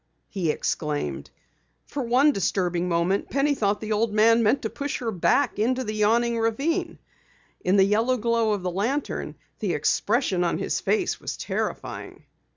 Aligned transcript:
he 0.29 0.49
exclaimed. 0.49 1.29
For 1.85 2.01
one 2.01 2.31
disturbing 2.31 2.89
moment 2.89 3.29
Penny 3.29 3.53
thought 3.53 3.81
the 3.81 3.91
old 3.91 4.11
man 4.15 4.41
meant 4.41 4.63
to 4.63 4.69
push 4.71 4.97
her 4.97 5.11
back 5.11 5.55
down 5.57 5.67
into 5.67 5.83
the 5.83 5.93
yawning 5.93 6.39
ravine. 6.39 6.97
In 7.63 7.75
the 7.75 7.83
yellow 7.83 8.17
glow 8.17 8.53
of 8.53 8.63
the 8.63 8.71
lantern, 8.71 9.35
the 9.59 9.73
expression 9.75 10.43
of 10.43 10.57
his 10.57 10.79
face 10.79 11.21
was 11.21 11.37
terrifying. 11.37 12.23